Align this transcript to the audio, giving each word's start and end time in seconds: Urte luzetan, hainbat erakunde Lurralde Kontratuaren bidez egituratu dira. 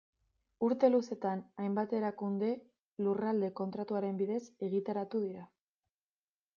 Urte 0.67 0.87
luzetan, 0.93 1.43
hainbat 1.63 1.93
erakunde 1.99 2.51
Lurralde 3.07 3.53
Kontratuaren 3.63 4.21
bidez 4.25 4.43
egituratu 4.71 5.27
dira. 5.29 5.49